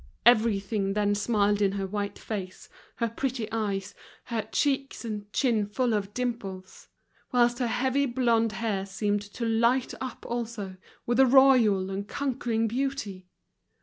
Everything 0.25 0.93
then 0.93 1.13
smiled 1.13 1.61
in 1.61 1.73
her 1.73 1.85
white 1.85 2.17
face, 2.17 2.69
her 2.95 3.07
pretty 3.07 3.47
eyes, 3.51 3.93
her 4.23 4.49
cheeks 4.51 5.05
and 5.05 5.31
chin 5.31 5.67
full 5.67 5.93
of 5.93 6.11
dimples; 6.11 6.87
whilst 7.31 7.59
her 7.59 7.67
heavy 7.67 8.07
blonde 8.07 8.53
hair 8.53 8.87
seemed 8.87 9.21
to 9.21 9.45
light 9.45 9.93
up 10.01 10.25
also, 10.27 10.77
with 11.05 11.19
a 11.19 11.27
royal 11.27 11.91
and 11.91 12.07
conquering 12.07 12.67
beauty. 12.67 13.27